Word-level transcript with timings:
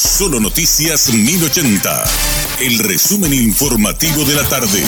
Solo 0.00 0.40
Noticias 0.40 1.12
1080. 1.12 2.04
El 2.60 2.78
resumen 2.78 3.34
informativo 3.34 4.24
de 4.24 4.34
la 4.34 4.48
tarde. 4.48 4.82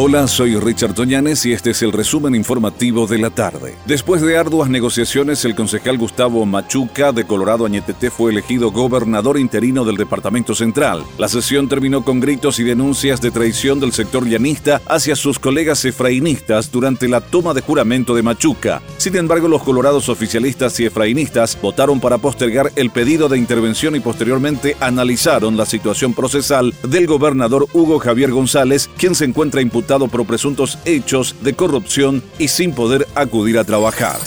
Hola, 0.00 0.28
soy 0.28 0.54
Richard 0.54 0.94
Toñanes 0.94 1.44
y 1.44 1.52
este 1.52 1.70
es 1.70 1.82
el 1.82 1.90
resumen 1.90 2.36
informativo 2.36 3.08
de 3.08 3.18
la 3.18 3.30
tarde. 3.30 3.74
Después 3.84 4.22
de 4.22 4.38
arduas 4.38 4.70
negociaciones, 4.70 5.44
el 5.44 5.56
concejal 5.56 5.98
Gustavo 5.98 6.46
Machuca 6.46 7.10
de 7.10 7.24
Colorado 7.24 7.66
Añetete 7.66 8.08
fue 8.08 8.30
elegido 8.30 8.70
gobernador 8.70 9.36
interino 9.36 9.84
del 9.84 9.96
Departamento 9.96 10.54
Central. 10.54 11.02
La 11.18 11.26
sesión 11.26 11.68
terminó 11.68 12.04
con 12.04 12.20
gritos 12.20 12.60
y 12.60 12.62
denuncias 12.62 13.20
de 13.20 13.32
traición 13.32 13.80
del 13.80 13.92
sector 13.92 14.24
llanista 14.24 14.80
hacia 14.86 15.16
sus 15.16 15.40
colegas 15.40 15.84
efrainistas 15.84 16.70
durante 16.70 17.08
la 17.08 17.20
toma 17.20 17.52
de 17.52 17.62
juramento 17.62 18.14
de 18.14 18.22
Machuca. 18.22 18.80
Sin 18.98 19.16
embargo, 19.16 19.46
los 19.46 19.62
colorados 19.62 20.08
oficialistas 20.08 20.78
y 20.80 20.86
efrainistas 20.86 21.56
votaron 21.62 22.00
para 22.00 22.18
postergar 22.18 22.72
el 22.74 22.90
pedido 22.90 23.28
de 23.28 23.38
intervención 23.38 23.94
y 23.94 24.00
posteriormente 24.00 24.76
analizaron 24.80 25.56
la 25.56 25.66
situación 25.66 26.14
procesal 26.14 26.74
del 26.82 27.06
gobernador 27.06 27.68
Hugo 27.72 28.00
Javier 28.00 28.32
González, 28.32 28.90
quien 28.98 29.14
se 29.14 29.24
encuentra 29.24 29.60
imputado 29.60 30.08
por 30.08 30.26
presuntos 30.26 30.78
hechos 30.84 31.36
de 31.42 31.54
corrupción 31.54 32.24
y 32.38 32.48
sin 32.48 32.72
poder 32.72 33.06
acudir 33.14 33.58
a 33.58 33.64
trabajar. 33.64 34.18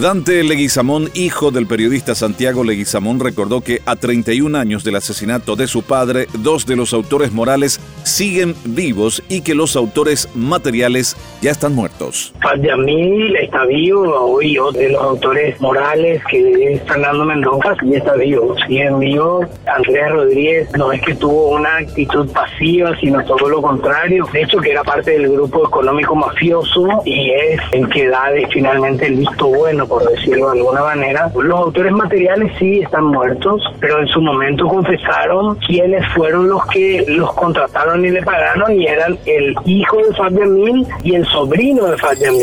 Dante 0.00 0.44
Leguizamón, 0.44 1.08
hijo 1.14 1.50
del 1.50 1.66
periodista 1.66 2.14
Santiago 2.14 2.64
Leguizamón, 2.64 3.18
recordó 3.18 3.62
que 3.62 3.80
a 3.86 3.96
31 3.96 4.58
años 4.58 4.84
del 4.84 4.96
asesinato 4.96 5.56
de 5.56 5.66
su 5.66 5.84
padre, 5.84 6.26
dos 6.34 6.66
de 6.66 6.76
los 6.76 6.92
autores 6.92 7.32
morales 7.32 7.80
siguen 8.02 8.54
vivos 8.66 9.22
y 9.30 9.40
que 9.40 9.54
los 9.54 9.74
autores 9.74 10.28
materiales 10.34 11.16
ya 11.40 11.50
están 11.50 11.74
muertos. 11.74 12.34
Yamil 12.60 13.36
está 13.36 13.64
vivo, 13.64 14.02
hoy 14.20 14.58
otro 14.58 14.78
de 14.78 14.90
los 14.90 15.02
autores 15.02 15.58
morales 15.62 16.22
que 16.30 16.74
es 16.74 16.82
Fernando 16.82 17.24
Mendoza 17.24 17.74
ya 17.82 17.96
está 17.96 18.14
vivo, 18.16 18.54
siguen 18.66 18.98
vivos. 18.98 19.46
Andrés 19.66 20.10
Rodríguez 20.10 20.68
no 20.76 20.92
es 20.92 21.00
que 21.00 21.14
tuvo 21.14 21.56
una 21.56 21.78
actitud 21.78 22.30
pasiva, 22.32 22.94
sino 23.00 23.24
todo 23.24 23.48
lo 23.48 23.62
contrario. 23.62 24.26
De 24.30 24.42
hecho, 24.42 24.58
que 24.58 24.72
era 24.72 24.84
parte 24.84 25.12
del 25.12 25.30
grupo 25.30 25.66
económico 25.66 26.14
mafioso 26.14 26.86
y 27.06 27.30
es 27.30 27.60
el 27.72 27.88
que 27.88 28.08
da 28.08 28.26
finalmente 28.52 29.06
el 29.06 29.14
visto 29.16 29.46
bueno 29.46 29.85
por 29.88 30.08
decirlo 30.08 30.50
de 30.50 30.58
alguna 30.58 30.82
manera. 30.82 31.30
Los 31.34 31.58
autores 31.58 31.92
materiales 31.92 32.52
sí 32.58 32.80
están 32.80 33.04
muertos, 33.06 33.62
pero 33.80 34.00
en 34.00 34.08
su 34.08 34.20
momento 34.20 34.66
confesaron 34.66 35.56
quiénes 35.66 36.02
fueron 36.14 36.48
los 36.48 36.64
que 36.66 37.04
los 37.08 37.32
contrataron 37.34 38.04
y 38.04 38.10
le 38.10 38.22
pagaron 38.22 38.72
y 38.72 38.86
eran 38.86 39.18
el 39.26 39.54
hijo 39.64 39.96
de 39.98 40.14
Fabián 40.14 40.86
y 41.02 41.14
el 41.14 41.26
sobrino 41.26 41.86
de 41.86 41.96
Fabián 41.98 42.34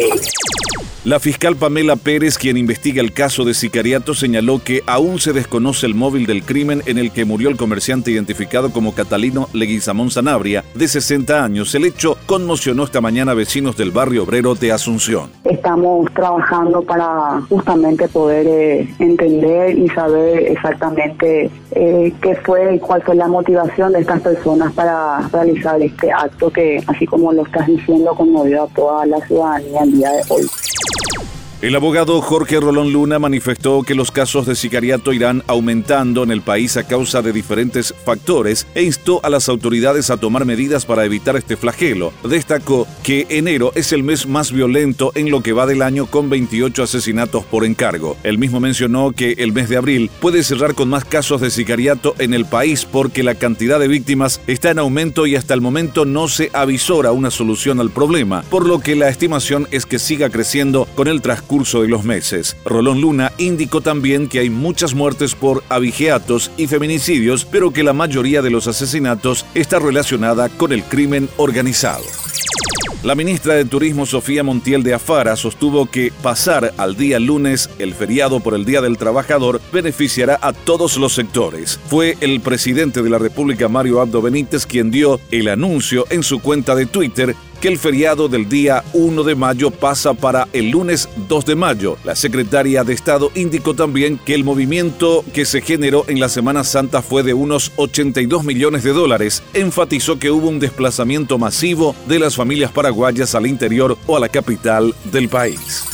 la 1.06 1.20
fiscal 1.20 1.58
Pamela 1.58 1.98
Pérez, 1.98 2.38
quien 2.38 2.56
investiga 2.56 3.02
el 3.02 3.12
caso 3.12 3.44
de 3.44 3.54
sicariato, 3.54 4.14
señaló 4.14 4.62
que 4.64 4.84
aún 4.88 5.20
se 5.20 5.34
desconoce 5.34 5.86
el 5.86 5.96
móvil 5.96 6.26
del 6.26 6.44
crimen 6.44 6.82
en 6.86 6.98
el 6.98 7.12
que 7.12 7.26
murió 7.26 7.50
el 7.50 7.58
comerciante 7.58 8.12
identificado 8.12 8.72
como 8.72 8.96
Catalino 8.96 9.50
Leguizamón 9.52 10.12
Sanabria, 10.12 10.64
de 10.76 10.88
60 10.88 11.44
años. 11.44 11.76
El 11.76 11.84
hecho 11.84 12.18
conmocionó 12.26 12.86
esta 12.86 13.02
mañana 13.02 13.34
a 13.34 13.36
vecinos 13.36 13.76
del 13.76 13.92
barrio 13.92 14.24
obrero 14.24 14.56
de 14.56 14.72
Asunción. 14.72 15.30
Estamos 15.44 16.10
trabajando 16.14 16.82
para 16.84 17.42
justamente 17.50 18.08
poder 18.08 18.48
eh, 18.48 18.96
entender 19.00 19.78
y 19.78 19.90
saber 19.90 20.52
exactamente 20.52 21.52
eh, 21.72 22.14
qué 22.22 22.36
fue 22.46 22.76
y 22.76 22.80
cuál 22.80 23.02
fue 23.04 23.16
la 23.16 23.28
motivación 23.28 23.92
de 23.92 24.00
estas 24.00 24.22
personas 24.22 24.72
para 24.72 25.28
realizar 25.34 25.82
este 25.82 26.14
acto 26.14 26.50
que, 26.50 26.82
así 26.88 27.06
como 27.06 27.34
lo 27.34 27.44
estás 27.44 27.68
diciendo, 27.68 28.16
conmovió 28.16 28.64
a 28.64 28.68
toda 28.68 29.06
la 29.06 29.20
ciudadanía 29.28 29.84
el 29.84 29.92
día 29.98 30.12
de 30.12 30.22
hoy. 30.30 30.48
El 31.64 31.78
abogado 31.78 32.20
Jorge 32.20 32.60
Rolón 32.60 32.92
Luna 32.92 33.20
manifestó 33.20 33.84
que 33.84 33.96
los 33.96 34.12
casos 34.12 34.46
de 34.46 34.54
sicariato 34.54 35.14
irán 35.14 35.44
aumentando 35.48 36.22
en 36.22 36.32
el 36.32 36.42
país 36.42 36.76
a 36.76 36.86
causa 36.86 37.22
de 37.22 37.32
diferentes 37.32 37.96
factores 38.04 38.68
e 38.76 38.84
instó 38.84 39.22
a 39.24 39.30
las 39.30 39.48
autoridades 39.48 40.10
a 40.10 40.18
tomar 40.18 40.44
medidas 40.44 40.86
para 40.86 41.06
evitar 41.06 41.38
este 41.38 41.56
flagelo. 41.56 42.12
Destacó 42.22 42.86
que 43.02 43.28
enero 43.30 43.72
es 43.76 43.94
el 43.94 44.04
mes 44.04 44.28
más 44.28 44.52
violento 44.52 45.14
en 45.16 45.32
lo 45.32 45.42
que 45.42 45.54
va 45.54 45.66
del 45.66 45.84
año 45.84 46.06
con 46.08 46.30
28 46.30 46.84
asesinatos 46.84 47.46
por 47.46 47.64
encargo. 47.64 48.18
El 48.24 48.38
mismo 48.38 48.60
mencionó 48.60 49.14
que 49.14 49.32
el 49.38 49.54
mes 49.54 49.70
de 49.70 49.78
abril 49.78 50.12
puede 50.20 50.44
cerrar 50.44 50.76
con 50.76 50.90
más 50.90 51.06
casos 51.06 51.40
de 51.40 51.50
sicariato 51.50 52.14
en 52.20 52.34
el 52.34 52.44
país 52.44 52.84
porque 52.84 53.24
la 53.24 53.36
cantidad 53.36 53.80
de 53.80 53.88
víctimas 53.88 54.42
está 54.48 54.72
en 54.72 54.80
aumento 54.80 55.28
y 55.28 55.38
hasta 55.38 55.54
el 55.54 55.62
momento 55.62 56.04
no 56.04 56.28
se 56.28 56.50
avisora 56.52 57.14
una 57.14 57.32
solución 57.32 57.80
al 57.80 57.90
problema, 57.90 58.44
por 58.50 58.68
lo 58.68 58.80
que 58.80 58.98
la 58.98 59.08
estimación 59.08 59.70
es 59.72 59.86
que 59.86 59.98
siga 59.98 60.30
creciendo 60.30 60.90
con 60.96 61.08
el 61.08 61.22
transcurso 61.22 61.53
curso 61.54 61.84
de 61.84 61.88
los 61.88 62.04
meses. 62.04 62.58
Rolón 62.66 63.00
Luna 63.00 63.32
indicó 63.38 63.80
también 63.80 64.28
que 64.28 64.40
hay 64.40 64.50
muchas 64.50 64.96
muertes 64.96 65.36
por 65.36 65.64
abigeatos 65.70 66.50
y 66.58 66.66
feminicidios, 66.66 67.46
pero 67.46 67.70
que 67.72 67.84
la 67.84 67.94
mayoría 67.94 68.42
de 68.42 68.50
los 68.50 68.66
asesinatos 68.66 69.46
está 69.54 69.78
relacionada 69.78 70.50
con 70.50 70.74
el 70.74 70.84
crimen 70.84 71.30
organizado. 71.38 72.06
La 73.04 73.14
ministra 73.14 73.54
de 73.54 73.66
Turismo 73.66 74.08
Sofía 74.08 74.44
Montiel 74.44 74.82
de 74.82 74.96
Afara 74.96 75.36
sostuvo 75.36 75.86
que 75.86 76.12
pasar 76.24 76.74
al 76.78 76.96
día 76.96 77.20
lunes 77.20 77.70
el 77.78 77.94
feriado 77.94 78.40
por 78.40 78.56
el 78.56 78.66
Día 78.66 78.82
del 78.82 78.98
Trabajador 78.98 79.62
beneficiará 79.72 80.40
a 80.42 80.54
todos 80.54 80.98
los 80.98 81.14
sectores. 81.14 81.80
Fue 81.88 82.18
el 82.22 82.40
presidente 82.40 83.04
de 83.04 83.12
la 83.12 83.20
República 83.20 83.68
Mario 83.68 84.02
Abdo 84.02 84.24
Benítez 84.24 84.66
quien 84.66 84.90
dio 84.90 85.20
el 85.30 85.50
anuncio 85.50 86.06
en 86.10 86.24
su 86.24 86.40
cuenta 86.40 86.74
de 86.74 86.88
Twitter 86.88 87.36
que 87.64 87.70
el 87.70 87.80
feriado 87.80 88.28
del 88.28 88.50
día 88.50 88.84
1 88.92 89.24
de 89.24 89.36
mayo 89.36 89.72
pasa 89.72 90.14
para 90.14 90.50
el 90.52 90.70
lunes 90.70 91.08
2 91.30 91.46
de 91.46 91.56
mayo. 91.56 91.98
La 92.04 92.14
secretaria 92.14 92.84
de 92.84 92.92
Estado 92.92 93.32
indicó 93.36 93.74
también 93.74 94.18
que 94.18 94.36
el 94.36 94.44
movimiento 94.44 95.24
que 95.34 95.46
se 95.46 95.62
generó 95.62 96.04
en 96.10 96.20
la 96.20 96.28
Semana 96.28 96.66
Santa 96.66 97.02
fue 97.02 97.24
de 97.24 97.34
unos 97.34 97.72
82 97.78 98.44
millones 98.44 98.84
de 98.84 98.92
dólares. 98.92 99.44
Enfatizó 99.54 100.20
que 100.20 100.30
hubo 100.30 100.50
un 100.50 100.60
desplazamiento 100.60 101.38
masivo 101.38 101.96
de 102.06 102.20
las 102.20 102.36
familias 102.36 102.70
paraguayas 102.70 103.34
al 103.34 103.48
interior 103.48 103.98
o 104.08 104.18
a 104.18 104.20
la 104.20 104.28
capital 104.28 104.94
del 105.06 105.30
país. 105.30 105.86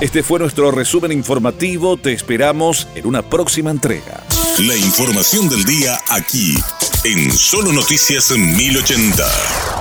Este 0.00 0.22
fue 0.22 0.38
nuestro 0.38 0.70
resumen 0.70 1.10
informativo. 1.10 1.96
Te 1.96 2.12
esperamos 2.12 2.86
en 2.94 3.04
una 3.08 3.22
próxima 3.22 3.72
entrega. 3.72 4.22
La 4.60 4.76
información 4.76 5.48
del 5.48 5.64
día 5.64 5.98
aquí, 6.08 6.54
en 7.02 7.32
Solo 7.32 7.72
Noticias 7.72 8.30
1080. 8.30 9.79